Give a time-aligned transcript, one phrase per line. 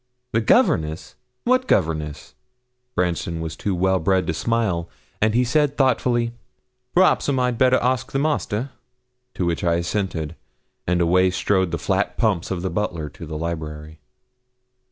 [0.31, 1.13] 'The governess!
[1.43, 2.33] What governess?'
[2.95, 4.89] Branston was too well bred to smile,
[5.21, 6.31] and he said thoughtfully
[6.95, 8.71] 'P'raps, 'm, I'd best ask the master?'
[9.35, 10.35] To which I assented,
[10.87, 13.99] and away strode the flat pumps of the butler to the library.